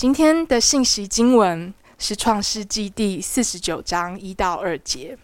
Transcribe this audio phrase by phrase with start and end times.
[0.00, 5.18] 今天的信息经文是创世记第四十九章一到二节，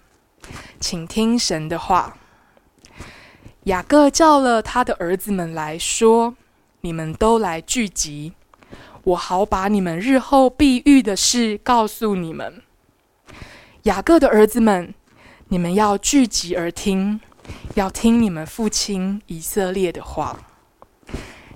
[0.78, 2.18] 请听神的话。
[3.62, 6.36] 雅各叫了他的儿子们来说
[6.82, 8.34] ：“你们都来聚集，
[9.04, 12.60] 我好把你们日后必遇的事告诉你们。”
[13.84, 14.92] 雅各的儿子们，
[15.48, 17.18] 你们要聚集而听，
[17.76, 20.38] 要听你们父亲以色列的话。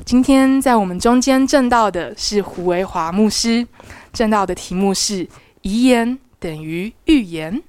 [0.04, 3.66] 今天在我们中间证道的是胡维华牧师，
[4.12, 5.28] 证道的题目是
[5.62, 7.62] “遗言等于预言”。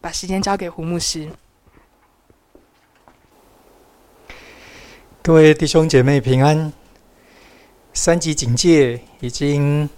[0.00, 1.28] 把时间交给胡牧师。
[5.22, 6.72] 各位弟兄姐妹平安。
[7.94, 9.88] 三级警戒已经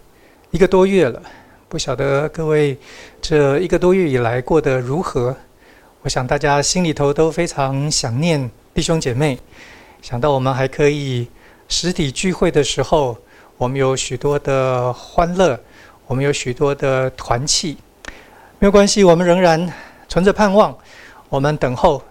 [0.50, 1.22] 一个多月了，
[1.68, 2.76] 不晓得各位
[3.22, 5.34] 这一个多月以来过得如何？
[6.02, 9.38] 我想大家心里头都非常想念弟兄姐妹，
[10.02, 11.26] 想到我们还可以。
[11.68, 13.16] 实体聚会的时候，
[13.56, 15.58] 我们有许多的欢乐，
[16.06, 17.76] 我们有许多的团契，
[18.58, 19.72] 没有关系，我们仍然
[20.08, 20.76] 存着盼望，
[21.28, 22.02] 我们等候。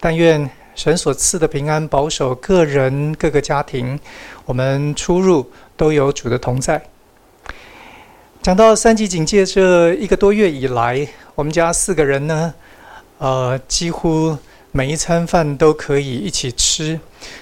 [0.00, 3.98] 但愿神所赐的平安保守个人、各个家庭，
[4.44, 6.82] 我们出入都有主的同在。
[8.42, 12.52] 讲到三级警戒这一个多月以来，我们家四个人呢，
[13.18, 14.36] 呃，几乎。
[14.76, 17.00] 每一餐饭都可以一起吃。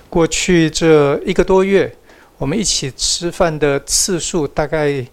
[0.08, 1.92] 过去这一个多月，
[2.38, 5.04] 我们一起吃饭的次数大概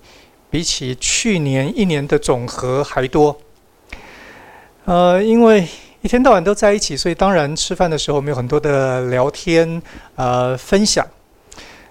[0.47, 3.35] 比起去年一年的总和还多。
[4.85, 5.67] 呃，因为
[6.03, 9.81] 一天到晚都在一起，所以当然吃饭的时候我们有很多的聊天、
[10.13, 11.03] 呃分享。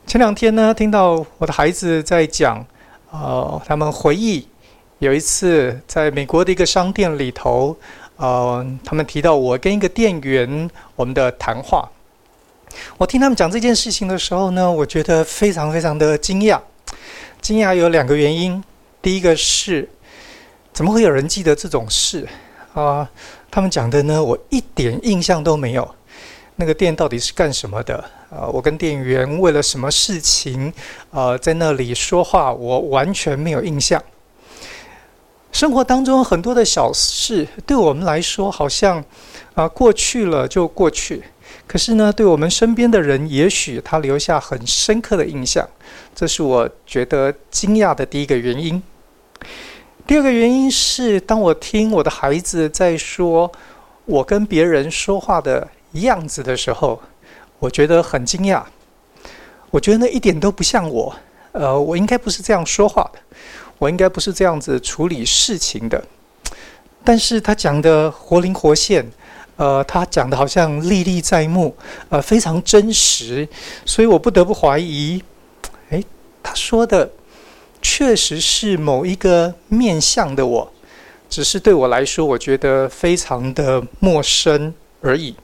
[0.07, 2.65] 前两天呢，听到我的孩子在讲，
[3.11, 4.47] 呃，他们回忆
[5.01, 7.77] 有一次在美国的一个商店里头。
[8.21, 11.89] 呃，他们提到我跟一个店员我们的谈话，
[12.99, 16.61] 我听他们讲这件事情的时候呢，我觉得非常非常的惊讶。
[17.41, 18.63] 惊讶有两个原因，
[19.01, 19.89] 第一个是
[20.71, 22.29] 怎么会有人记得这种事
[22.75, 23.09] 啊？
[23.51, 25.95] 他们讲的呢，我一点印象都没有。
[26.57, 27.97] 那个店到底是干什么的？
[28.29, 30.71] 啊，我跟店员为了什么事情
[31.11, 34.03] 呃在那里说话，我完全没有印象。
[35.53, 39.05] 生活当中很多的小事，对我们来说好像
[39.55, 41.23] 啊过去了就过去。
[41.67, 45.69] 可是呢，对我们身边的人，也许他留下很深刻的印象。
[46.15, 48.83] 这是我觉得惊讶的第一个原因。
[50.07, 53.51] 第二个原因是，当我听我的孩子在说
[54.05, 57.01] 我跟别人说话的样子的时候，
[57.59, 58.63] 我觉得很惊讶。
[59.71, 61.15] 我觉得那一点都不像我。
[61.53, 63.19] 呃，我应该不是这样说话的。
[63.81, 66.05] 我应该不是这样子处理事情的，
[67.03, 69.11] 但是他讲的活灵活现，
[69.57, 71.75] 呃，他讲的好像历历在目，
[72.11, 73.49] 呃，非常真实，
[73.87, 75.23] 所以我不得不怀疑，
[75.89, 76.05] 诶，
[76.43, 77.11] 他说的
[77.81, 80.71] 确实是某一个面向的我，
[81.31, 85.35] 只是对我来说，我觉得非常的陌生而已。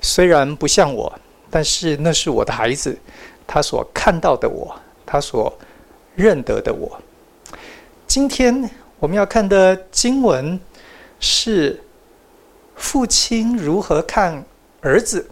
[0.00, 1.16] 虽然不像我，
[1.48, 2.98] 但是那是我的孩子，
[3.46, 4.76] 他所看到的我，
[5.06, 5.56] 他所
[6.16, 7.00] 认得的我。
[8.06, 10.58] 今天我们要看的经文
[11.18, 11.82] 是
[12.76, 14.44] 父亲如何看
[14.80, 15.28] 儿子。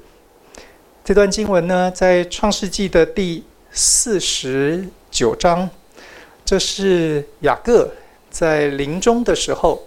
[1.04, 5.70] 这段经文呢，在创世纪的第四十九章，
[6.44, 7.88] 这是雅各
[8.28, 9.80] 在临终的时候，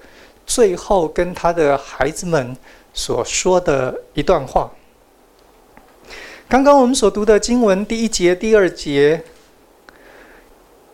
[0.46, 2.56] 最后跟他的孩子们
[2.94, 4.72] 所说的一段话。
[6.48, 9.24] 刚刚我们所读的经文第一节、第二节。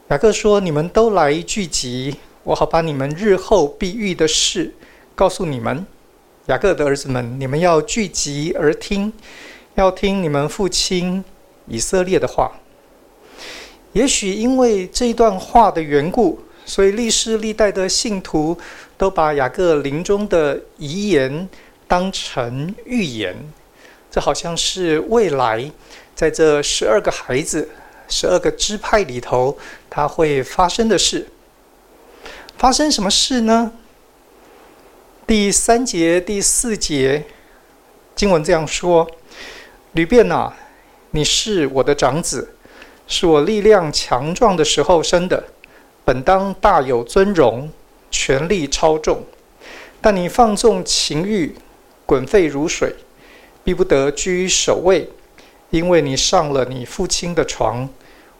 [0.10, 4.72] 雅各说：“你们都来聚集，我好把你们日后必遇的事
[5.16, 5.86] 告诉你们。
[6.48, 9.12] 雅各的儿子们，你们要聚集而听，
[9.76, 11.24] 要听你们父亲
[11.68, 12.52] 以色列的话。
[13.94, 18.58] 也许因为这一段话的缘故，所以历世历代的信徒
[18.98, 21.48] 都把雅各临终的遗言
[21.88, 23.34] 当成预言。
[24.12, 25.72] 这好像是未来
[26.14, 27.70] 在这十二个孩子。”
[28.08, 29.58] 十二个支派里头，
[29.90, 31.28] 它会发生的事，
[32.58, 33.72] 发生什么事呢？
[35.26, 37.26] 第三节、第四节
[38.16, 39.10] 经文这样说
[39.94, 40.54] ：“吕便啊，
[41.12, 42.56] 你是我的长子，
[43.08, 45.44] 是我力量强壮的时候生的，
[46.04, 47.72] 本当大有尊荣，
[48.12, 49.24] 权力超重。
[50.02, 51.56] 但你放纵情欲，
[52.06, 52.94] 滚沸如水，
[53.64, 55.10] 必不得居首位。”
[55.74, 57.90] 因为你上了你父亲的床，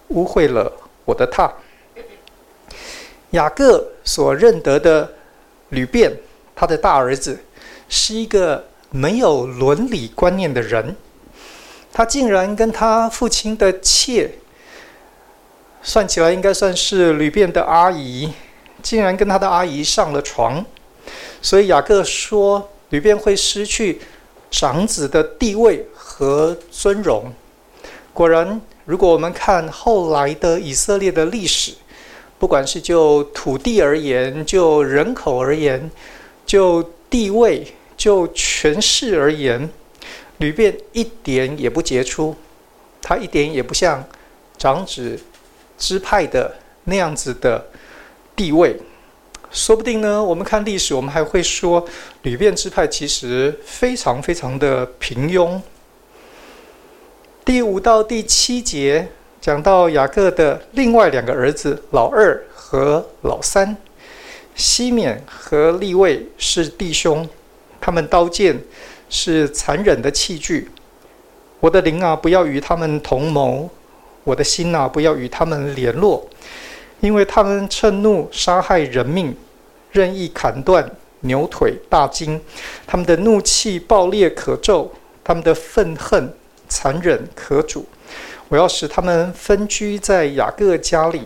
[0.10, 0.72] 污秽了
[1.04, 1.52] 我的榻。
[3.32, 5.12] 雅各所认得的
[5.70, 6.16] 吕便，
[6.56, 7.40] 他的大儿子，
[7.90, 10.96] 是一个没有伦理观念的人。
[11.92, 14.30] 他竟然跟他父亲的妾
[15.82, 18.32] 算起来应该算是吕便的阿姨，
[18.84, 20.64] 竟然跟他的阿姨上了床，
[21.42, 24.00] 所以雅各说吕便会失去
[24.52, 25.84] 长子的地位
[26.24, 27.26] 和尊荣。
[28.14, 31.74] 果然，如果我们看后来的以色列的历史，
[32.40, 35.92] 不管是就土地而言，就人口而言，
[36.46, 37.68] 就地位、
[37.98, 39.70] 就权势而言，
[40.38, 42.34] 吕便一点也不杰出，
[43.02, 44.02] 他一点也不像
[44.58, 45.20] 长子
[45.78, 46.56] 支派的
[46.86, 47.66] 那样子的
[48.34, 48.80] 地位。
[49.52, 51.86] 说不定呢，我们看历史，我们还会说
[52.22, 55.60] 吕便支派其实非常非常的平庸。
[57.46, 59.08] 第五到第七节。
[59.42, 63.76] 讲到雅各的另外两个儿子老二和老三，
[64.56, 67.28] 西缅和利未是弟兄，
[67.82, 68.58] 他们刀剑
[69.10, 70.72] 是残忍的器具。
[71.60, 73.68] 我的灵啊，不要与他们同谋；
[74.24, 76.26] 我的心啊，不要与他们联络，
[77.02, 79.36] 因为他们趁怒杀害人命，
[79.92, 82.40] 任意砍断牛腿大筋。
[82.88, 84.90] 他们的怒气暴烈可咒，
[85.22, 86.34] 他们的愤恨
[86.74, 87.86] 残忍可主。
[88.50, 91.22] 我要使他们分居在雅各家里，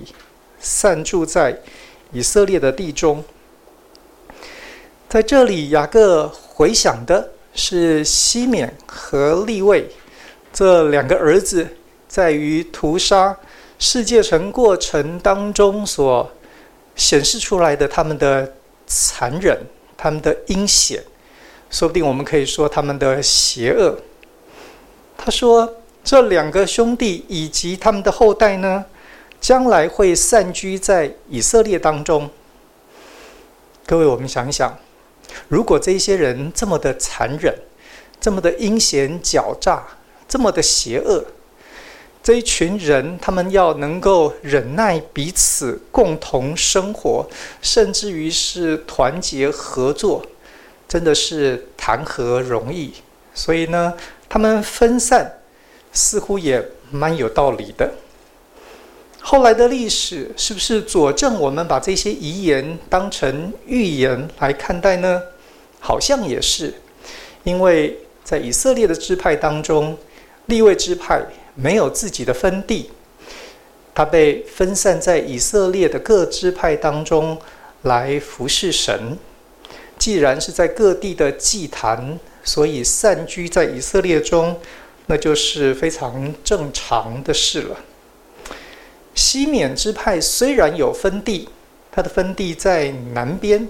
[0.59, 1.57] 散住在
[2.11, 3.23] 以色列的地中。
[5.07, 9.89] 在这里，雅各回想的是西缅和利未
[10.51, 11.65] 这两个儿子，
[12.09, 13.37] 在于屠杀
[13.79, 16.29] 世界城过程当中所
[16.97, 18.53] 显示出来的他们的
[18.85, 19.57] 残忍、
[19.95, 21.01] 他们的阴险，
[21.69, 23.97] 说不定我们可以说他们的邪恶。
[25.17, 25.75] 他说。
[26.03, 28.85] 这两个兄弟以及他们的后代呢，
[29.41, 32.29] 将来会散居在以色列当中。
[33.85, 34.79] 各位，我们想一想，
[35.49, 37.53] 如果这些人这么的残忍，
[38.21, 39.83] 这么的阴险狡诈，
[40.29, 41.25] 这么的邪恶，
[42.23, 47.27] 这一群人他们要能够忍耐彼此共同生活，
[47.61, 50.25] 甚至于是团结合作，
[50.87, 52.93] 真的是谈何容易？
[53.33, 53.93] 所以呢，
[54.29, 55.33] 他们分散。
[55.93, 57.91] 似乎也蛮有道理的。
[59.19, 65.19] 后来的历史是不是佐证我们把这些遗言当成预言来看待呢？
[65.79, 66.71] 好像也是，
[67.43, 69.97] 因为在以色列的支派当中，
[70.45, 71.19] 利未支派
[71.55, 72.91] 没有自己的分地，
[73.95, 77.35] 他被分散在以色列的各支派当中
[77.83, 79.17] 来服侍神。
[79.97, 84.59] 既然是在各地的祭坛，所以散居在以色列中。
[85.09, 87.77] 那就是非常正常的事了。
[89.15, 91.47] 西缅支派虽然有分地，
[91.89, 93.69] 它的分地在南边，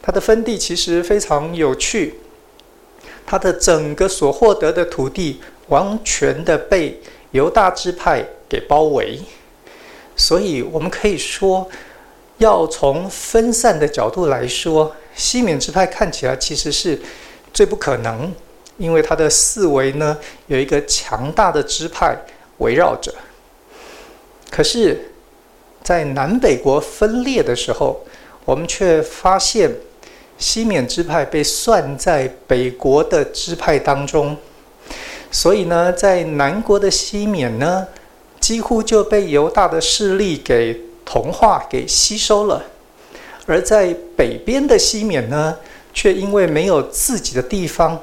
[0.00, 2.14] 它的分地其实非常有趣。
[3.26, 7.02] 它的整个所获得的土地完全的被
[7.32, 9.20] 犹大支派给包围，
[10.16, 11.68] 所以我们可以说，
[12.38, 16.98] 要从分散的角度来说，西缅支派看起来其实是
[17.56, 18.30] 最不可能。
[18.78, 20.14] 因为他的四围呢，
[20.48, 22.14] 有一个强大的支派
[22.58, 23.10] 围绕着，
[24.50, 25.12] 可是，
[25.82, 28.04] 在南北国分裂的时候，
[28.44, 29.70] 我们却发现
[30.36, 34.36] 西缅支派被算在北国的支派当中，
[35.30, 37.88] 所以呢，在南国的西缅呢，
[38.38, 42.60] 几乎就被犹大的势力给同化、给吸收了；
[43.46, 45.56] 而在北边的西缅呢，
[45.96, 47.98] 却因为没有自己的地方。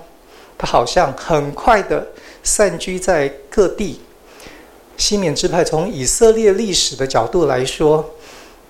[0.58, 2.08] 他好像很快的
[2.42, 4.02] 散居在各地。
[4.98, 8.14] 西缅支派从以色列历史的角度来说，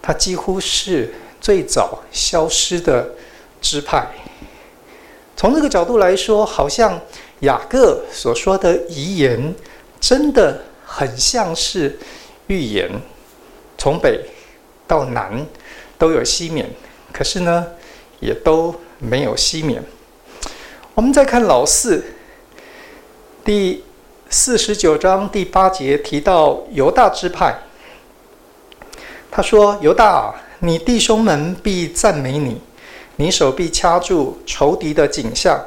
[0.01, 3.11] 它几乎是最早消失的
[3.61, 4.07] 支派。
[5.37, 6.99] 从这个角度来说，好像
[7.41, 9.53] 雅各所说的遗言，
[9.99, 11.99] 真的很像是
[12.47, 12.89] 预言。
[13.77, 14.19] 从北
[14.87, 15.45] 到南
[15.99, 16.67] 都有西缅，
[17.11, 17.67] 可是呢，
[18.19, 18.73] 也都
[19.07, 19.83] 没有西缅。
[20.95, 22.03] 我们再看老四，
[23.43, 23.83] 第
[24.29, 27.59] 四十九章第八节提到犹大支派。
[29.29, 32.61] 他说：“犹大，你弟兄们必赞美你，
[33.15, 35.59] 你手臂掐住仇敌的颈项，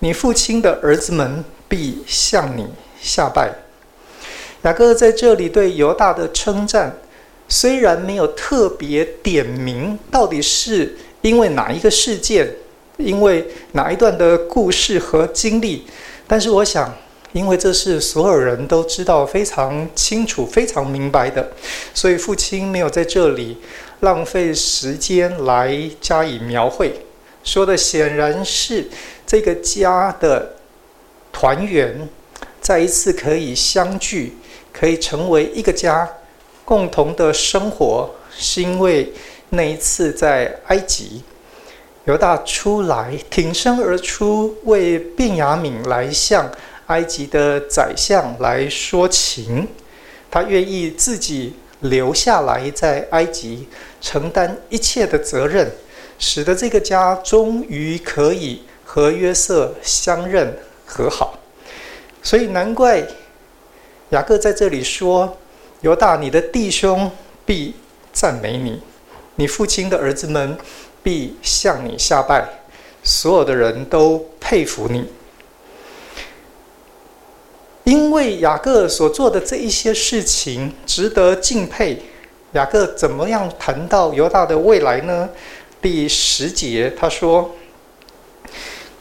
[0.00, 2.66] 你父亲的儿子们必向你
[3.00, 3.52] 下拜。”
[4.62, 6.92] 雅各在这里对犹大的称赞，
[7.48, 12.52] 虽然没有特别点名，到底是因为哪一个事件？
[12.96, 15.86] 因为哪一段的故事和经历，
[16.26, 16.94] 但是我想，
[17.32, 21.52] 因为这是所有人都知道非常清楚、非常明白的，
[21.92, 23.58] 所以父亲没有在这里
[24.00, 26.92] 浪费时间来加以描绘。
[27.44, 28.88] 说的显然是
[29.26, 30.54] 这个家的
[31.30, 32.08] 团圆，
[32.60, 34.36] 再一次可以相聚，
[34.72, 36.08] 可以成为一个家，
[36.64, 39.12] 共同的生活，是因为
[39.50, 41.22] 那一次在埃及，
[42.06, 46.48] 犹大出来挺身而出，为便雅悯来向
[46.86, 49.66] 埃及的宰相来说情，
[50.30, 53.66] 他愿意自己留下来在埃及
[54.00, 55.68] 承担一切的责任，
[56.16, 61.36] 使得这个家终于可以和约瑟相认和好。
[62.22, 63.04] 所以难怪
[64.10, 65.36] 雅各在这里说
[65.82, 67.10] ：“犹大，你的弟兄
[67.44, 67.74] 必
[68.12, 68.80] 赞美你，
[69.34, 70.56] 你父亲的儿子们
[71.06, 72.44] 必向你下拜，
[73.04, 75.06] 所有的人都佩服你。”
[77.86, 82.02] 因为雅各所做的这一些事情值得敬佩，
[82.54, 85.28] 雅各怎么样谈到犹大的未来呢？
[85.80, 87.54] 第十节他说：“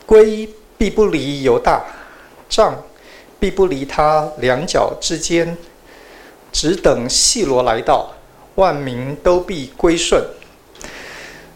[0.05, 0.47] 圭
[0.77, 1.83] 必不离犹大，
[2.47, 2.83] 杖
[3.39, 5.57] 必不离他两脚之间，
[6.51, 8.13] 只等细罗来到，
[8.53, 10.24] 万民都必归顺。”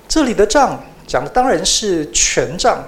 [0.10, 2.84] 这里的杖讲的当然是权杖。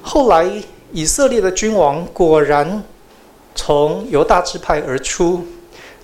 [0.00, 0.48] 后来。
[0.94, 2.84] 以色列的君王果然
[3.54, 5.42] 从犹大支派而出，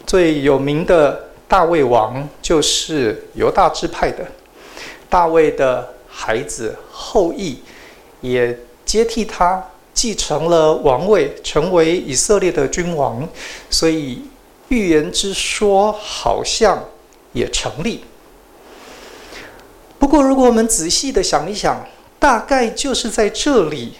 [0.06, 4.26] 最有名的大卫王就是犹大支派的。
[5.10, 7.62] 大卫的孩子后裔
[8.22, 13.28] 也接替他继承了王位，成为以色列的君王，
[13.68, 14.22] 所以
[14.68, 16.82] 预言之说好像
[17.34, 18.04] 也成立。
[19.98, 21.84] 不过，如果我们仔细的想一想，
[22.18, 23.94] 大概就是在这里。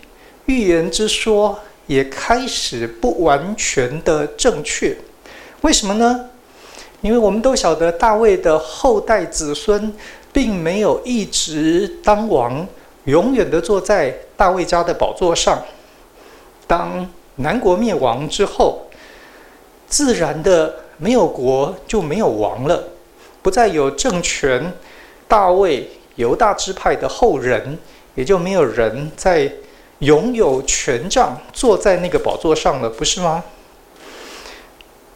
[0.47, 4.97] 预言之说也开始不完全的正确，
[5.61, 6.31] 为什么呢？
[7.03, 9.93] 因为我们都晓得大卫的后代子孙
[10.33, 12.67] 并没有一直当王，
[13.05, 15.63] 永远的坐在大卫家的宝座上。
[16.67, 18.83] 当南国灭亡之后，
[19.87, 22.83] 自然的没有国就没有王了，
[23.43, 24.73] 不再有政权，
[25.29, 27.79] 大卫犹大支派的后人
[28.17, 29.53] 也就没有人在。
[30.01, 33.43] 拥有权杖，坐在那个宝座上了，不是吗？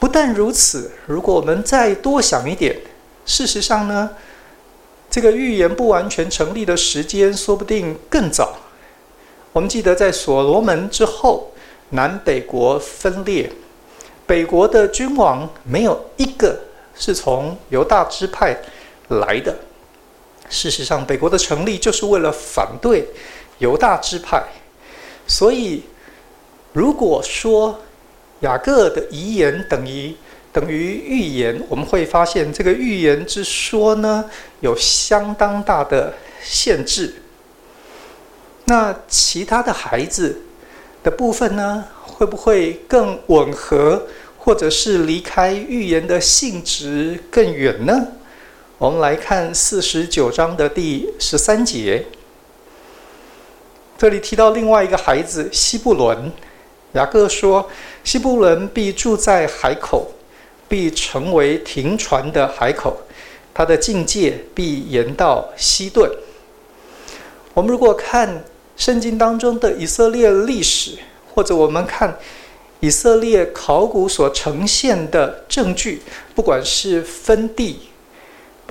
[0.00, 2.76] 不但如此，如果我们再多想一点，
[3.24, 4.10] 事实上呢，
[5.08, 8.56] 这个预言不完全成立的时间，说不定更早。
[9.52, 11.52] 我们记得，在所罗门之后，
[11.90, 13.52] 南北国分裂，
[14.26, 16.58] 北国的君王没有一个
[16.96, 18.56] 是从犹大支派
[19.06, 19.56] 来的。
[20.52, 23.08] 事实上，北国的成立就是为了反对
[23.58, 24.44] 犹大支派。
[25.26, 25.82] 所以，
[26.74, 27.80] 如果说
[28.40, 30.14] 雅各的遗言等于
[30.52, 34.28] 等于预言，我们会发现这个预言之说呢，
[34.60, 37.14] 有相当大的限制。
[38.66, 40.42] 那其他的孩子
[41.02, 44.06] 的部分呢，会不会更吻合，
[44.38, 48.06] 或者是离开预言的性质更远呢？
[48.82, 52.04] 我们来看四十九章的第十三节。
[53.96, 56.32] 这里提到另外一个孩子西布伦，
[56.94, 57.70] 雅各说
[58.02, 60.10] ：“西布伦必住在海口，
[60.68, 62.96] 必成为停船的海口，
[63.54, 66.10] 他的境界必延到西顿。”
[67.54, 68.42] 我们如果看
[68.76, 70.98] 圣经当中的以色列历史，
[71.32, 72.18] 或者我们看
[72.80, 76.02] 以色列考古所呈现的证据，
[76.34, 77.78] 不管是分地。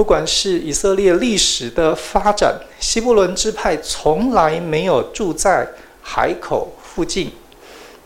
[0.01, 5.67] 不管是以色列历史的发展，西布伦支派从来没有住在
[6.01, 7.31] 海口附近，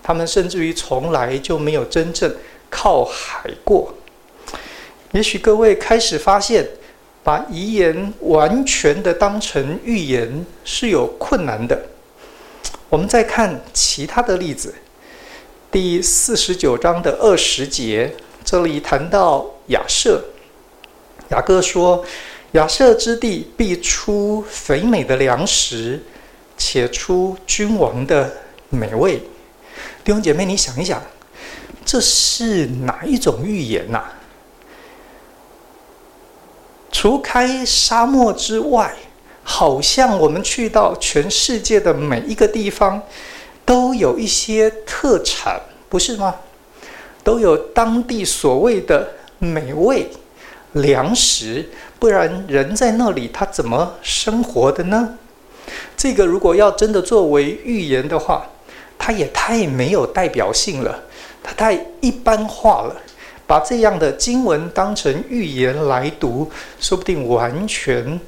[0.04, 2.36] 他们甚至于从来就没有真正
[2.70, 3.94] 靠海过。
[5.14, 6.68] 也许各位开始发现，
[7.24, 11.82] 把遗言完全的当成预言是有困难的。
[12.90, 14.76] 我们再看其他的例子，
[15.72, 20.22] 第四十九章的二十节，这里谈到亚设。
[21.30, 22.06] 雅各说
[22.54, 26.02] ：“亚设之地必出肥美的粮食，
[26.58, 28.32] 且出君王的
[28.70, 29.18] 美味。”
[30.04, 31.02] 弟兄姐妹，你想一想，
[31.84, 34.04] 这是哪一种预言呐？
[36.92, 38.96] 除开沙漠之外，
[39.44, 43.02] 好像我们去到全世界的每一个地方，
[43.66, 46.36] 都有一些特产，不是吗？
[47.24, 49.08] 都有当地所谓的
[49.40, 50.08] 美味。
[50.76, 55.18] 粮食，不然人在那里他怎么生活的呢？
[55.98, 58.46] 这个如果要真的作为预言的话，
[58.98, 61.04] 它也太没有代表性了，
[61.44, 62.96] 它太一般化了。
[63.48, 68.20] 把这样的经文当成预言来读，说不定完全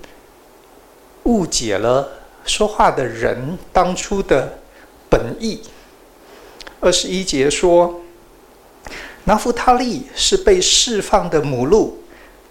[1.24, 2.08] 误解了
[2.46, 4.60] 说话的人当初的
[5.10, 5.62] 本意。
[6.80, 8.02] 二十一节说。
[9.26, 12.02] 拿夫他利是被释放的母鹿，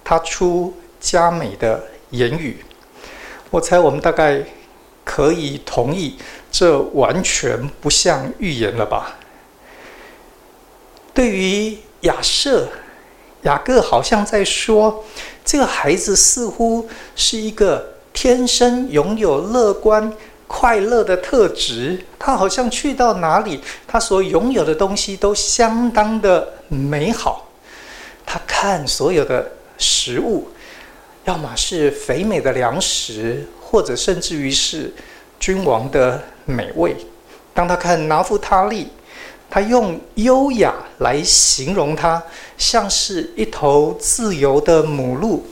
[0.08, 2.64] 他出佳美的言语。
[3.50, 4.40] 我猜我们大概
[5.02, 6.16] 可以同意，
[6.48, 9.16] 这完全不像预言了吧？
[11.12, 12.68] 对于亚设，
[13.42, 15.04] 雅各好像在说，
[15.44, 20.12] 这个孩子似乎是一个天生拥有乐观、
[20.46, 22.04] 快乐的特质。
[22.16, 27.48] 他好像去到哪里，他所拥有的东西都相当的美好。
[28.24, 30.48] 他看所有的食物，
[31.24, 34.92] 要么是肥美的粮食，或者甚至于是
[35.38, 36.96] 君王的美味。
[37.52, 38.88] 当他看拿夫他利，
[39.48, 42.22] 他用优雅来形容他，
[42.58, 45.46] 像是一头自由的母鹿。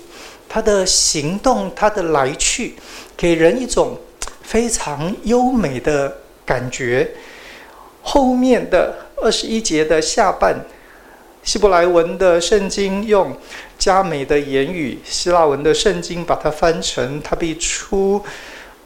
[0.48, 2.74] 他的行动，他的来去，
[3.16, 3.98] 给人一种
[4.42, 7.10] 非常优美的感觉。
[8.02, 10.64] 后面的二十一节的下半，
[11.42, 13.36] 希伯来文的圣经用
[13.84, 18.24] 加美的言语，希腊文的圣经把它翻成，他必出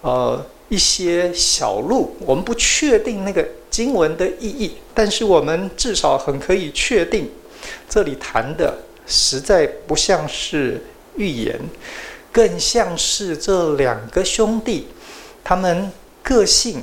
[0.01, 2.17] 呃一些小路。
[2.27, 3.47] 我们不确定那个。
[3.71, 7.31] 经文的意义，但是我们至少很可以确定，
[7.89, 8.77] 这里谈的
[9.07, 10.83] 实在不像是
[11.17, 11.61] 预言，
[12.33, 14.89] 更像是这两个兄弟，
[15.45, 16.83] 他们个性、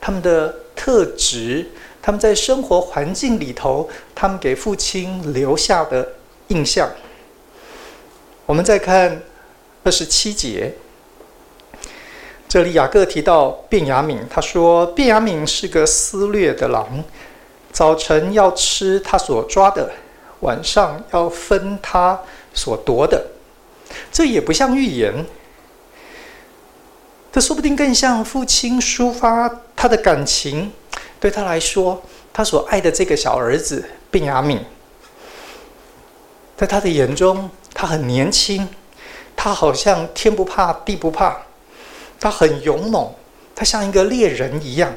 [0.00, 1.66] 他们的特质、
[2.00, 6.08] 他们在生活环境里头，他们给父亲留下的
[6.46, 6.88] 印象。
[8.48, 9.20] 我们再看
[9.84, 10.72] 二十七节。
[12.48, 17.04] 这里雅各提到便雅悯，他说便雅悯是个撕裂的狼，
[17.70, 19.92] 早晨要吃他所抓的，
[20.40, 22.18] 晚上要分他
[22.54, 23.22] 所夺的。
[24.10, 25.26] 这也不像预言，
[27.30, 30.72] 这说不定更像父亲抒发他的感情。
[31.20, 32.02] 对他来说，
[32.32, 34.60] 他所爱的这个小儿子便雅悯，
[36.56, 38.68] 在他的眼中，他很年轻，
[39.36, 41.40] 他好像天不怕地不怕。
[42.18, 43.08] 他很勇猛，
[43.54, 44.92] 他像一个猎人一样，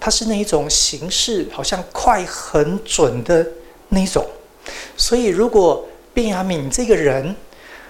[0.00, 3.46] 他是那一种行事好像快很准的
[3.90, 4.26] 那种。
[4.96, 7.36] 所以，如果便雅敏这个人，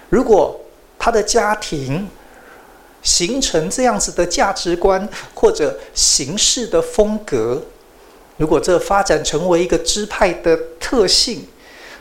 [0.09, 0.61] 如果
[0.99, 2.07] 他的家庭
[3.01, 7.59] 形成这样子的价值观或者行事的风格，
[8.37, 11.47] 如果这发展成为一个支派的特性，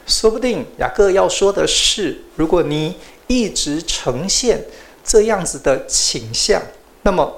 [0.07, 4.65] 说不定雅各要说的是：如果你一直呈现。
[5.07, 6.63] 这样子的倾向，
[7.03, 7.31] 那么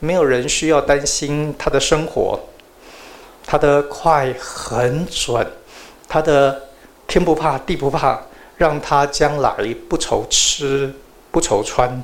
[0.00, 2.38] 没有人需要担心他的生活，
[3.46, 5.46] 他的快很准，
[6.06, 6.64] 他的
[7.08, 8.20] 天不怕地不怕，
[8.58, 10.92] 让他将来不愁吃
[11.30, 12.02] 不愁穿。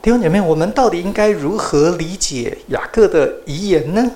[0.00, 4.08] 弟兄姐妹，我们到底应该如何理解雅各的遗言呢？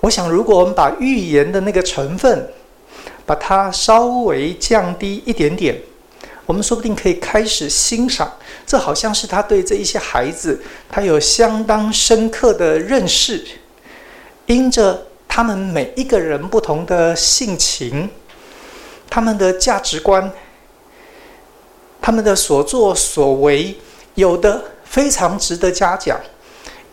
[0.00, 2.48] 我想，如果我们把预言的那个成分，
[3.24, 5.80] 把它稍微降低一点点。
[6.44, 8.30] 我们说不定可以开始欣赏，
[8.66, 13.44] 这好像是他对这一些孩子，他有相当深刻的认识。
[14.46, 18.10] 因着他们每一个人不同的性情，
[19.08, 20.30] 他们的价值观，
[22.00, 23.76] 他们的所作所为，
[24.16, 26.20] 有的非常值得嘉奖，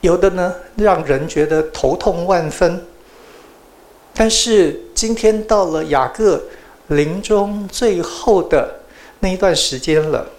[0.01, 2.85] 有的呢让人觉得头痛万分。
[4.13, 6.43] 但是今天到了雅各
[6.87, 8.81] 临终最后的。
[9.21, 10.29] 那一段时间了，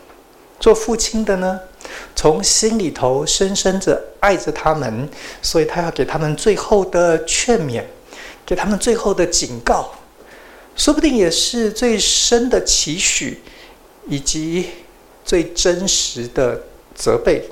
[0.58, 1.58] 做父亲的呢，
[2.14, 5.08] 从心里头深深着爱着他们，
[5.40, 7.82] 所以他要给他们最后的劝勉，
[8.44, 9.94] 给他们最后的警告，
[10.76, 13.40] 说不定也是最深的期许，
[14.08, 14.66] 以及
[15.24, 16.60] 最真实的
[16.94, 17.48] 责备。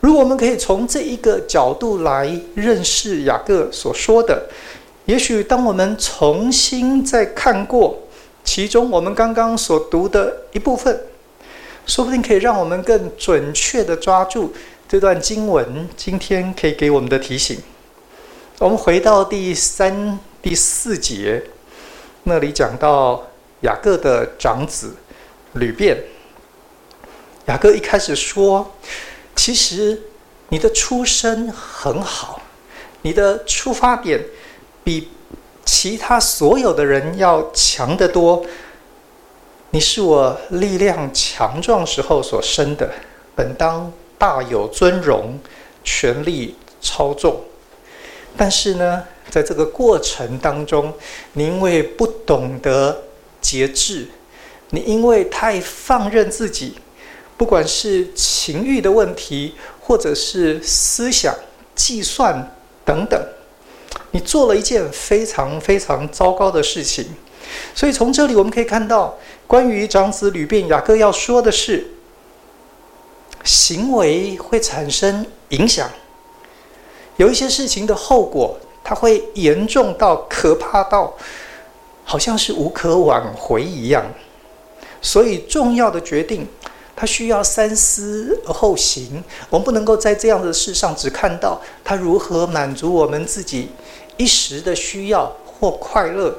[0.00, 4.48] 如果我们可以从这一个角度来认识雅各所说的，
[5.12, 7.98] 也许当我们重新再看过。
[8.42, 10.98] 其中，我们刚刚所读的一部分，
[11.84, 14.54] 说不定可以让我们更准确地抓住
[14.88, 17.58] 这段经文今天可以给我们的提醒。
[18.58, 21.42] 我们回到第三、第四节，
[22.22, 23.22] 那里讲到
[23.60, 24.94] 雅各的长子
[25.52, 26.02] 吕便。
[27.48, 28.72] 雅各一开始说
[29.36, 30.00] ：“其实
[30.48, 32.40] 你的出身很好，
[33.02, 34.18] 你的出发点
[34.84, 35.08] 比……”
[35.64, 38.44] 其他所有的人要强得多。
[39.70, 42.92] 你是我力量强壮时候所生的，
[43.36, 45.38] 本当大有尊荣，
[45.84, 47.40] 权力超重。
[48.36, 50.92] 但是呢，在这个过程当中，
[51.34, 53.04] 你因为不懂得
[53.40, 54.08] 节制，
[54.70, 56.74] 你因为太放任自己，
[57.36, 61.32] 不管是情欲的问题，或者是思想
[61.76, 62.52] 计算
[62.84, 63.20] 等等。
[64.12, 67.04] 你做了一件非常非常糟糕的事情。
[67.74, 69.14] 所以从这里我们可以看到，
[69.46, 71.86] 关于长子吕便雅各要说的是，
[73.44, 75.90] 行为会产生影响，
[77.16, 81.12] 有一些事情的后果，它会严重到可怕到，
[82.04, 84.06] 好像是无可挽回一样。
[85.02, 86.46] 所以重要的决定，
[86.94, 89.22] 它需要三思而后行。
[89.50, 93.68] 我们不能够在这样的事上只看到它如何满足我们自己
[94.16, 96.36] 一时的需要或快乐。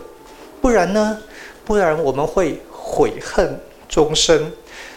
[0.61, 1.19] 不然呢？
[1.65, 4.51] 不然我们会悔恨终生。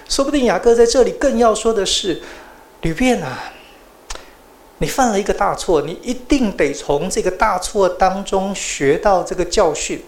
[0.09, 2.21] 说不定雅各在这里更要说的是：
[2.83, 3.53] 吕便啊，
[4.79, 10.03] 你犯了一个大错，你一定得从这个大错当中学到这个教训，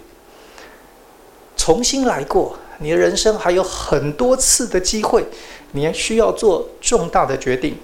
[1.56, 2.56] 重新来过。
[2.80, 5.24] 你的人生还有很多次的机会，
[5.72, 7.76] 你还需要做重大的决定，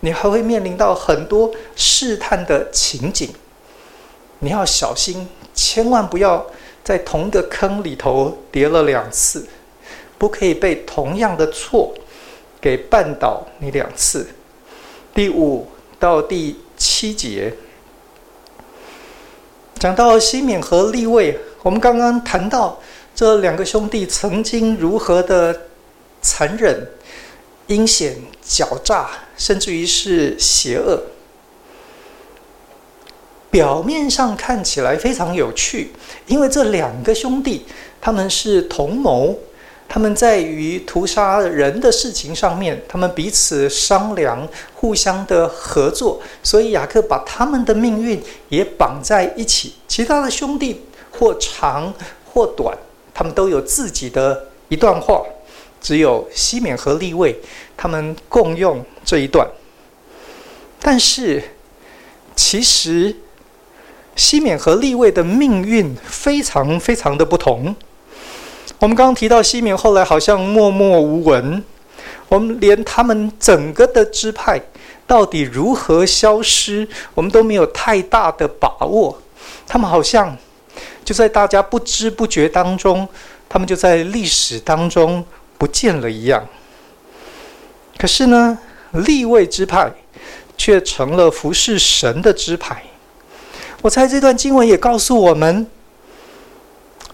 [0.00, 3.30] 你还会面临到很多试探的情景，
[4.40, 6.44] 你要小心，千万不要。
[6.82, 9.46] 在同一个坑里头跌了两次，
[10.18, 11.94] 不可以被同样的错
[12.60, 14.26] 给绊倒你两次。
[15.14, 17.52] 第五到第七节
[19.78, 22.80] 讲到西缅和利未，我们刚刚谈到
[23.14, 25.68] 这两个兄弟曾经如何的
[26.22, 26.88] 残忍、
[27.66, 31.00] 阴险、狡诈，甚至于是邪恶。
[33.50, 35.90] 表面上看起来非常有趣，
[36.26, 37.66] 因为这两个兄弟
[38.00, 39.36] 他们是同谋，
[39.88, 49.74] 他们在于屠杀人的事情上面，他们彼此商量，互相的合作，所以雅各把他们的命运也绑在一起。
[49.88, 51.92] 其他的兄弟或长
[52.24, 52.78] 或短，
[53.12, 55.24] 他们都有自己的一段话，
[55.80, 57.36] 只有西缅和利未
[57.76, 59.44] 他们共用这一段。
[60.80, 61.42] 但是
[62.36, 63.12] 其实。
[64.16, 67.74] 西缅和利未的命运非常非常的不同。
[68.78, 71.62] 我们刚刚提到西缅后来好像默默无闻，
[72.28, 74.60] 我们连他们整个的支派
[75.06, 79.20] 到底如何消失，我们都没有太大的把握。
[79.66, 80.36] 他们好像
[81.04, 83.08] 就在大家不知不觉当中，
[83.48, 85.24] 他们就在历史当中
[85.58, 86.46] 不见了一样。
[87.98, 88.58] 可是呢，
[88.92, 89.92] 利未支派
[90.56, 92.82] 却成了服侍神的支派。
[93.82, 95.66] 我猜这段经文也告诉我们，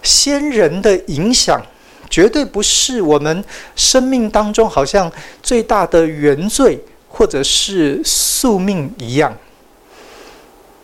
[0.03, 1.61] 先人的影响
[2.09, 3.43] 绝对不是我们
[3.75, 5.09] 生命当中好像
[5.41, 6.77] 最大的原罪
[7.07, 9.35] 或者是宿命一样。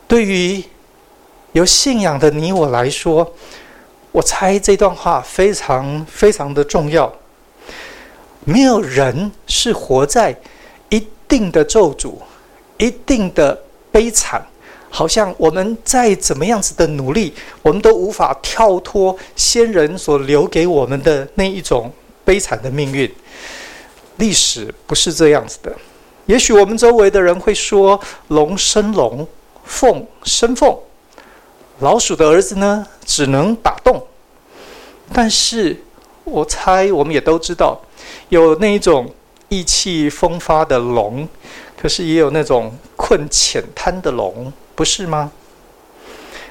[0.07, 0.63] 对于
[1.51, 3.33] 有信仰的你我来说，
[4.13, 7.11] 我猜这段话非常非常的重要。
[8.45, 10.37] 没有人是活在
[10.89, 12.13] 一定的咒诅、
[12.77, 14.45] 一定的悲惨。
[14.95, 21.91] 好像我们再怎么样子的努力，我们都无法跳脱先人所留给我们的那一种
[22.23, 23.11] 悲惨的命运。
[24.17, 25.75] 历史不是这样子的。
[26.27, 29.27] 也许我们周围的人会说：“龙生龙，
[29.63, 30.77] 凤生凤，
[31.79, 33.99] 老鼠的儿子呢，只能打洞。”
[35.11, 35.75] 但是
[36.23, 37.81] 我猜我们也都知道，
[38.29, 39.11] 有那一种
[39.49, 41.27] 意气风发的龙，
[41.75, 44.53] 可是也有那种困浅滩的龙。
[44.75, 45.31] 不是吗？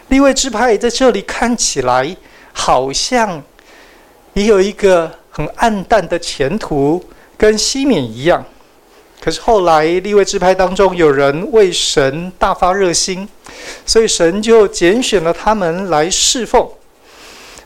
[0.09, 2.17] 利未支派在这里看起来
[2.53, 3.43] 好像
[4.35, 7.03] 也有一个很暗淡的前途，
[7.37, 8.45] 跟西缅一样。
[9.21, 13.27] 可是后来利未支派当中有人为神大发热心，
[13.87, 16.69] 所以神就拣选了他们来侍奉。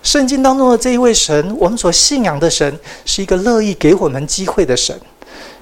[0.03, 4.97] 圣经当中的这一位神，我们所信仰的神，是一个乐意给我们机会的神，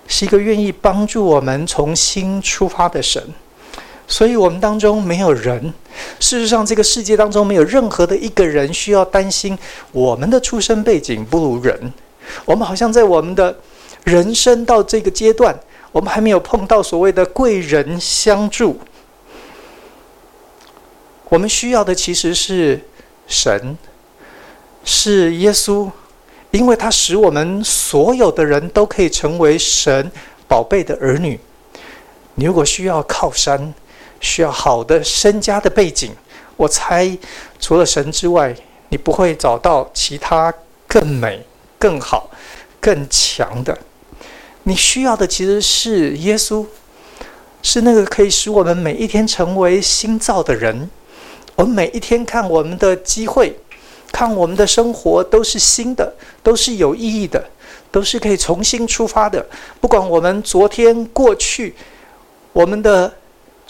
[0.06, 3.22] 是一个愿意帮助我们重新出发的神。
[4.06, 5.72] 所以，我们当中没有人。
[6.20, 9.58] 事实上，这个世界当中没有任何的一个人需要担心
[9.92, 11.92] 我们的出生背景不如人。
[12.44, 13.56] 我们好像在我们的
[14.04, 15.58] 人生到这个阶段，
[15.90, 18.78] 我们还没有碰到所谓的贵人相助。
[21.28, 22.80] 我们需要的其实是
[23.26, 23.76] 神，
[24.84, 25.90] 是耶稣，
[26.50, 30.10] 因为他使我们所有的人都可以成为神
[30.46, 31.40] 宝贝的儿女。
[32.34, 33.72] 你如果需要靠山，
[34.24, 36.10] 需要好的身家的背景，
[36.56, 37.16] 我猜
[37.60, 38.52] 除了神之外，
[38.88, 40.52] 你不会找到其他
[40.88, 41.44] 更美、
[41.78, 42.30] 更好、
[42.80, 43.78] 更强的。
[44.62, 46.64] 你需要的其实是耶稣，
[47.62, 50.88] 是那个可以使我们每一天成为新造的人。
[51.56, 53.54] 我们每一天看我们的机会，
[54.10, 57.44] 看我们的生活都是新的，都是有意义的，
[57.92, 59.44] 都是可以重新出发的。
[59.80, 61.74] 不管我们昨天过去，
[62.54, 63.12] 我们的。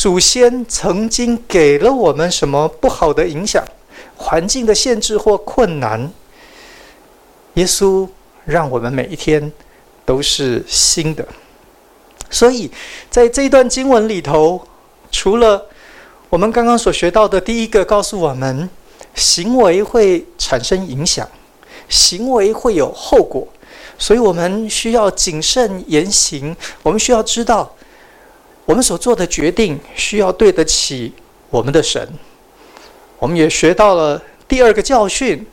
[0.05, 3.65] 祖先曾经给了我们什么不好的影响、
[4.19, 6.13] 环境的限制或困难。
[7.55, 8.07] 耶稣
[8.45, 9.51] 让我们每一天
[10.05, 11.27] 都是新的。
[12.29, 12.71] 所以，
[13.09, 14.63] 在这一段经文里头，
[15.11, 15.69] 除了
[16.29, 18.69] 我们刚刚所学到的第一个，告诉我们
[19.15, 21.27] 行为会产生影响，
[21.89, 23.49] 行为会有后果，
[23.99, 26.55] 所以我们需要谨慎言行。
[26.83, 27.75] 我们需要知道，
[28.65, 31.13] 我们所做的决定需要对得起
[31.51, 32.09] 我们的神。
[33.19, 35.47] 我们也学到了第二个教训，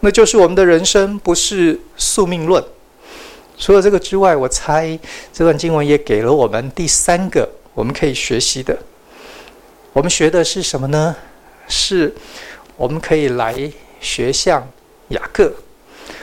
[0.00, 2.62] 那就是我们的人生不是宿命论。
[3.56, 4.98] 除了这个之外，我猜
[5.32, 8.76] 这段经文也给了我们第三个我们可以学习的。
[9.92, 11.16] 我们学的是什么呢？
[11.66, 12.14] 是
[12.76, 14.66] 我们可以来学像
[15.08, 15.52] 雅各，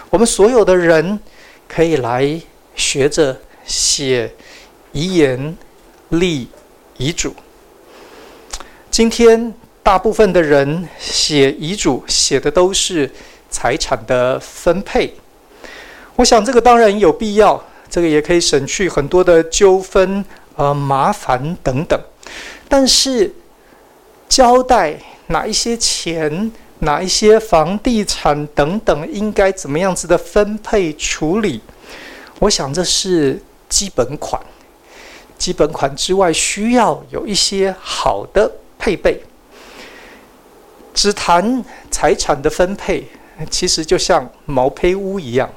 [0.10, 1.20] 我们所有的人
[1.68, 2.42] 可以来
[2.76, 4.32] 学着写
[4.94, 5.58] 遗言、
[6.20, 6.48] 立
[6.98, 7.34] 遗嘱。
[8.90, 13.10] 今天大部分的人写遗嘱写的都是
[13.50, 15.14] 财产的分配。
[16.16, 20.24] 我想这个当然有必要，这个也可以省去很多的纠纷、
[20.56, 22.00] 呃麻烦等等。
[22.70, 23.34] 但是
[24.30, 24.98] 交代
[25.28, 31.62] 哪一些钱、哪一些房地产等等应该怎么样子的分配处理，
[32.40, 34.42] 我想这是基本款。
[35.38, 39.22] 基本款之外，需要有一些好的配备。
[40.94, 43.06] 只谈财产的分配，
[43.50, 45.50] 其实就像毛坯屋一样。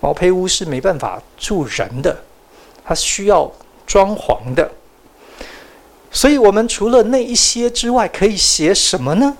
[0.00, 2.24] 毛坯屋是没办法住人的，
[2.84, 3.50] 它需要
[3.86, 4.70] 装潢的。
[6.10, 9.36] 所以，我们除了那一些之外，可以写什么呢？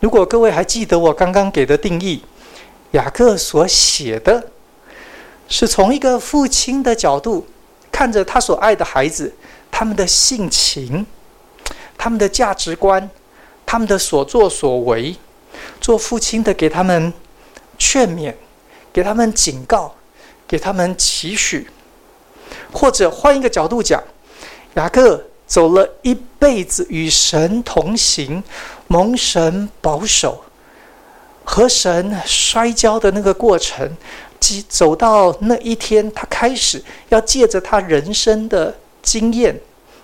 [0.00, 2.22] 如果各位还记得我刚刚给的定义，
[2.92, 4.48] 雅各所写的，
[5.48, 7.46] 是从一个父亲的角度，
[8.02, 9.32] 看着他所爱的孩子，
[9.70, 11.06] 他们的性情、
[11.96, 13.08] 他们的价值观、
[13.64, 15.14] 他们的所作所为，
[15.80, 17.12] 做父亲的给他们
[17.78, 18.34] 劝勉。
[18.92, 19.94] 给他们警告，
[20.48, 21.70] 给他们期许，
[22.72, 24.02] 或者换一个角度讲，
[24.74, 28.42] 雅各走了一辈子与神同行，
[28.88, 30.42] 蒙神保守，
[31.44, 33.88] 和神摔跤的那个过程，
[34.42, 39.56] 即走到那一天，他开始要借着他人生的经验，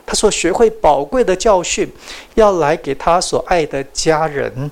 [0.06, 1.92] 他所学会宝贵的教训，
[2.36, 4.70] 要来给他所爱的家人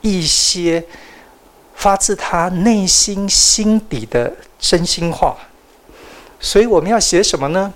[0.00, 0.84] 一些。
[1.74, 5.36] 发自他内心心底的真心话，
[6.40, 7.72] 所以我们要写什么呢？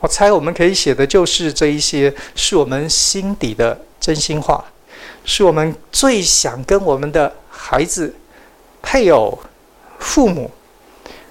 [0.00, 4.64] 我猜我们可以写的就是这一些，是我们心底的真心话，
[5.24, 8.12] 是我们最想跟我们的孩子、
[8.82, 9.38] 配偶、
[10.04, 10.50] 父母，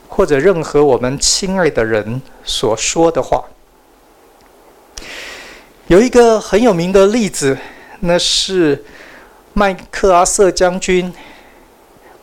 [0.09, 3.45] 或者任何我们亲爱的人所说的话。
[5.87, 7.57] 有一个很有名的例子，
[8.01, 8.83] 那是
[9.53, 11.13] 麦克阿瑟将军。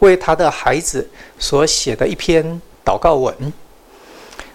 [0.00, 1.06] 为他的孩子
[1.38, 2.42] 所写的一篇
[2.82, 3.52] 祷告文。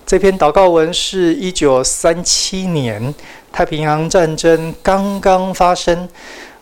[0.03, 3.13] 这篇祷告文是一九三七年
[3.51, 6.09] 太平洋战争刚刚发生，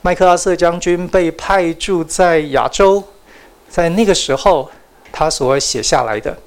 [0.01, 3.01] 麦克阿瑟将军被派驻在亚洲，
[3.69, 4.69] 在那个时候
[5.13, 6.37] 他所写下来的。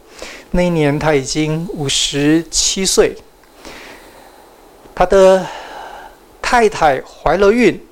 [0.50, 3.16] 那一年他已经五十七岁，
[4.94, 5.46] 他的
[6.42, 7.82] 太太怀了孕。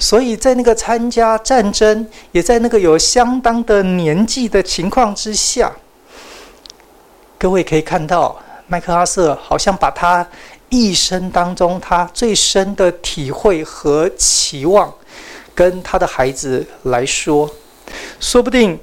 [0.00, 5.72] 所以在那个参加战争，也在那个有相当的年纪的情况之下，
[7.36, 10.24] 各位可以看到，麦克阿瑟好像把他
[10.68, 14.94] 一生当中他最深的体会和期望，
[15.52, 17.50] 跟他的孩子来说，
[18.20, 18.78] 说不定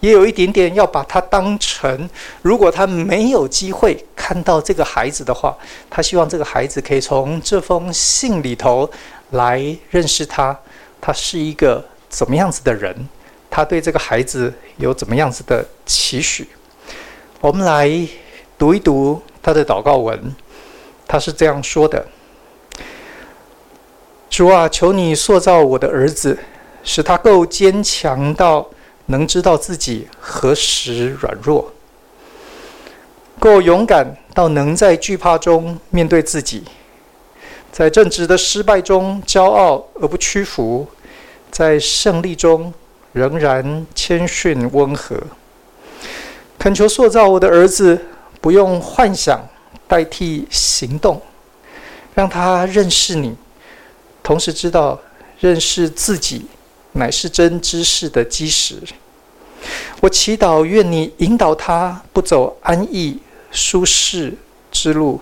[0.00, 2.08] 也有一点点要把他当成，
[2.42, 5.56] 如果他没有机会看到这个孩子的话，
[5.88, 8.90] 他希望这个孩子可以从这封信里头。
[9.30, 10.56] 来认识他，
[11.00, 12.94] 他是一个怎么样子的人？
[13.50, 16.46] 他对这个孩子有怎么样子的期许？
[17.40, 17.90] 我们来
[18.56, 20.32] 读一读他的祷告文。
[21.08, 22.06] 他是这样说的
[24.30, 26.38] ：“主啊，求你塑造我的儿子，
[26.84, 28.64] 使他够坚强到
[29.06, 31.72] 能知道自己何时软弱，
[33.38, 36.64] 够勇敢到能在惧怕中面对自己。”
[37.72, 40.86] 在正直的失败中骄傲而不屈服，
[41.50, 42.72] 在胜利中
[43.12, 45.14] 仍然谦逊温和。
[46.58, 48.00] 恳求塑造我的儿子，
[48.40, 49.46] 不用幻想
[49.86, 51.20] 代替行动，
[52.14, 53.36] 让他认识你，
[54.22, 54.98] 同时知道
[55.38, 56.46] 认识自己
[56.96, 58.76] 乃是真知识的基石。
[60.00, 63.18] 我祈祷，愿你引导他不走安逸
[63.50, 64.34] 舒适
[64.70, 65.20] 之路。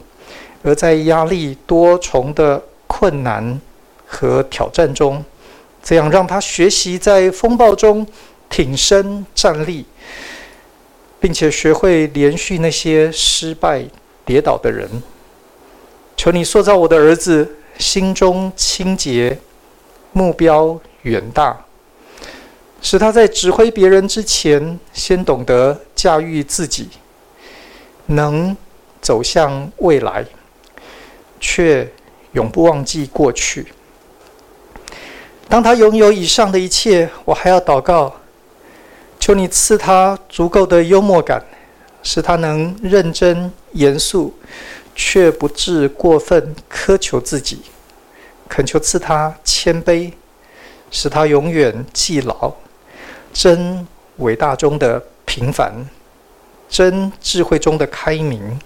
[0.63, 3.61] 而在压力多重的困难
[4.07, 5.23] 和挑战中，
[5.83, 8.07] 这样让他学习在风暴中
[8.49, 9.85] 挺身站立，
[11.21, 13.85] 并且学会连续那些失败
[14.25, 14.89] 跌倒的人。
[16.17, 19.39] 求你塑造我的儿子，心中清洁，
[20.13, 21.64] 目标远大，
[22.85, 26.91] 使他在指挥别人之前，先懂得驾驭自己，
[28.07, 28.55] 能
[29.01, 30.23] 走向未来，
[31.41, 31.91] 却
[32.33, 33.67] 永不忘记过去。
[35.49, 38.15] 当他拥有以上的一切，我还要祷告，
[39.19, 41.43] 求你赐他足够的幽默感，
[42.03, 44.33] 使他能认真严肃。
[44.97, 47.63] 却不致过分苛求自己，
[48.49, 50.13] 恳求赐他谦卑，
[50.89, 52.55] 使他永远记牢
[53.35, 53.87] 真
[54.19, 55.75] 伟大中的平凡，
[56.71, 58.59] 真智慧中的开明，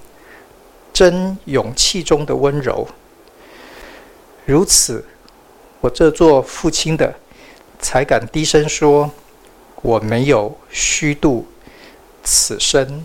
[0.93, 2.87] 真勇气中的温柔。
[4.45, 5.05] 如此，
[5.81, 7.13] 我这做父亲的
[7.81, 9.11] 才敢低声说
[9.83, 11.47] ：“我没有虚度
[12.23, 13.05] 此生。”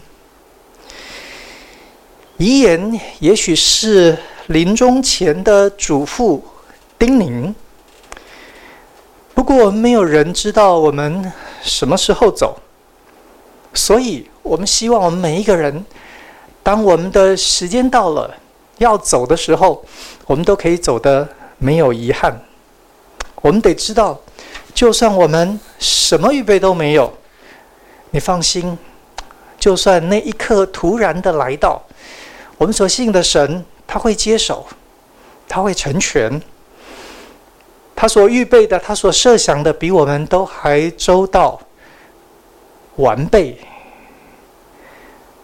[2.37, 6.41] 遗言也许是临终前的嘱咐
[6.99, 7.53] 叮咛，
[9.33, 11.31] 不过没有人知道我们
[11.63, 12.57] 什么时候走，
[13.73, 15.83] 所以我们希望我们每一个人，
[16.61, 18.35] 当我们的时间到了
[18.77, 19.83] 要走的时候，
[20.25, 22.37] 我们都可以走得没有遗憾。
[23.41, 24.19] 我们得知道，
[24.73, 27.11] 就算我们什么预备都没有，
[28.11, 28.77] 你放心，
[29.57, 31.81] 就算那一刻突然的来到。
[32.57, 34.65] 我们所信的神，他会接手，
[35.47, 36.41] 他会成全。
[38.03, 41.57] 他所预备的，他所设想的，比我们都还周到、
[42.97, 43.57] 完备。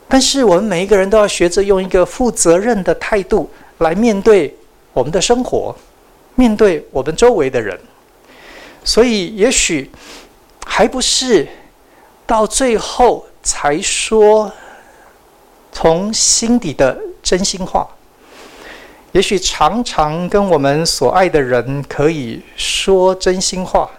[0.10, 4.54] 但是，我们每一个人都要学着用一个负责任的态度来面对
[4.92, 5.74] 我们的生活，
[6.36, 7.80] 面对我们周围的人。
[8.84, 9.90] 所以，也许
[10.66, 11.48] 还不是
[12.28, 14.52] 到最后才说。
[15.72, 17.88] 从心底的真心话，
[19.12, 23.90] 也许常常跟我们所爱的人可以说真心话，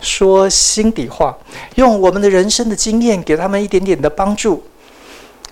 [0.00, 1.36] 说心底话，
[1.76, 4.64] 用我们的人生的经验给他们一点点的帮助，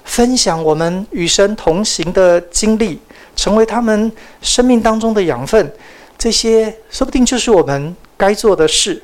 [0.05, 2.99] 分享我们与神同行的经历，
[3.37, 4.11] 成为他们
[4.42, 5.73] 生命当中的养分。
[6.19, 9.03] 这些说不定就是我们该做的事。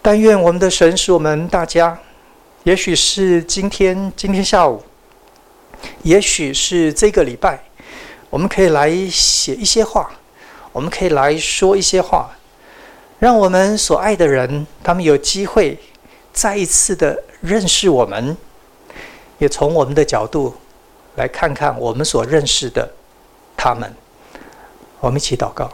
[0.00, 1.98] 但愿我们的神使我们大家。
[2.62, 4.82] 也许是今天，今天下午，
[6.02, 7.60] 也许是这个礼拜，
[8.36, 10.10] 我们可以来写一些话，
[10.70, 12.28] 我们可以来说一些话，
[13.18, 15.78] 让我们所爱的人，他们有机会
[16.34, 18.36] 再一次的认识我们，
[19.38, 20.54] 也从我们的角度
[21.14, 22.86] 来看看我们所认识的
[23.56, 23.90] 他们。
[25.00, 25.72] 我们一起祷告。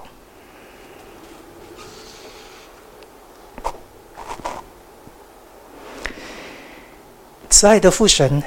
[7.51, 8.40] 慈爱的父神，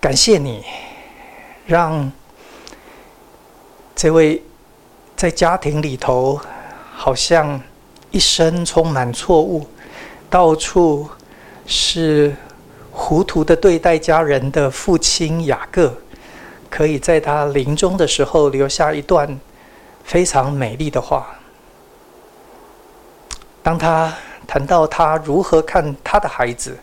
[0.00, 0.64] 感谢你，
[1.66, 2.10] 让
[4.02, 4.42] 这位
[5.14, 6.40] 在家庭里头
[6.94, 7.60] 好像
[8.10, 9.68] 一生充满错误、
[10.30, 11.06] 到处
[11.66, 12.34] 是
[12.90, 15.94] 糊涂的对待家人的父亲雅各，
[16.70, 19.38] 可以在他临终的时候留下一段
[20.02, 21.36] 非常美丽的话。
[23.62, 24.10] 当他
[24.46, 26.74] 谈到他如何看他的孩子。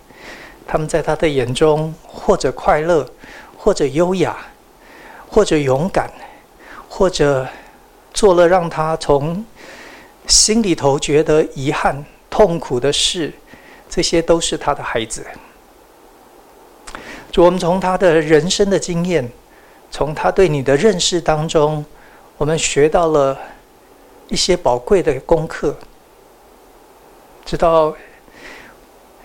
[0.67, 3.09] 他们在他的眼中，或者快乐，
[3.57, 4.37] 或者优雅，
[5.27, 6.11] 或者勇敢，
[6.89, 7.47] 或者
[8.13, 9.45] 做了让他从
[10.25, 13.31] 心里头觉得遗憾、痛苦的事，
[13.89, 15.25] 这些都是他的孩子。
[17.31, 19.29] 主，我们从他的人生的经验，
[19.91, 21.85] 从他对你的认识当中，
[22.37, 23.37] 我们学到了
[24.27, 25.75] 一些宝贵的功课，
[27.45, 27.95] 知道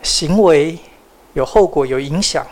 [0.03, 0.79] 行为。
[1.35, 2.47] 有后果，有影响，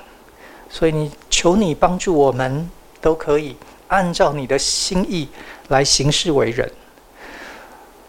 [0.70, 3.54] 所以你求你帮助我们，都可以
[3.90, 5.28] 按照你的心意
[5.68, 6.72] 来行事为人。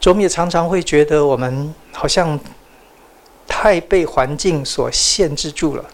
[0.06, 2.40] 我们也常常会觉得我们好像
[3.48, 5.86] 太被环境所限制住了，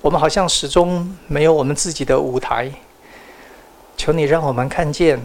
[0.00, 2.72] 我们好像始终没有我们自己的舞台。
[3.96, 5.20] 求你让我们看见，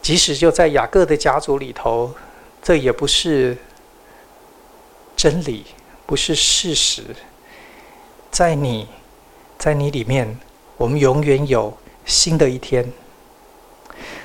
[0.00, 2.14] 即使就在雅各的家族里头，
[2.62, 3.56] 这也不是
[5.16, 5.66] 真理。
[6.06, 7.02] 不是事实，
[8.30, 8.86] 在你，
[9.58, 10.38] 在你里面，
[10.76, 11.76] 我们永远有
[12.06, 12.90] 新的一天。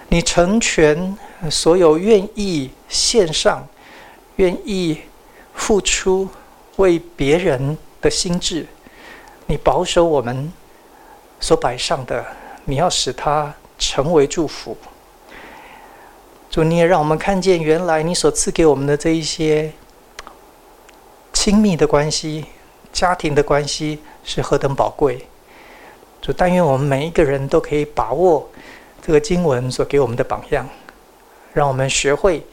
[0.07, 1.17] 你成全
[1.49, 3.67] 所有愿意献上、
[4.37, 5.01] 愿意
[5.53, 6.29] 付出
[6.77, 8.65] 为别人的心志。
[9.47, 10.51] 你保守我们
[11.39, 12.25] 所摆上的，
[12.65, 14.77] 你要使它成为祝福。
[16.49, 19.71] 主，你也让我们看见，原来你所赐给我们的这一些
[21.31, 22.45] 亲密的关系、
[22.91, 25.25] 家庭的关系是何等宝贵。
[26.21, 28.47] 就，但愿我们每一个人都可以把握
[29.01, 30.69] 这个经文所给我们的榜样，
[31.51, 32.45] 让我们学会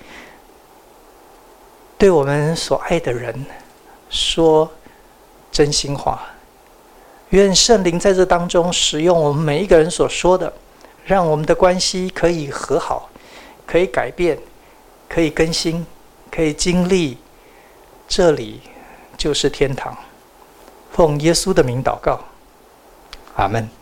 [1.98, 3.44] 对我们所爱的人
[4.08, 4.70] 说
[5.52, 6.20] 真心话。
[7.30, 10.50] 愿圣灵在这当中使用我们每一个人所说的，
[11.04, 13.10] 让我们的关系可以和好，
[13.66, 14.38] 可以改变，
[15.10, 15.84] 可以更新，
[16.30, 17.18] 可以经历。
[18.08, 18.62] 这里
[19.18, 19.94] 就是天堂。
[20.90, 22.18] 奉耶稣的名祷告。
[23.38, 23.77] 阿门。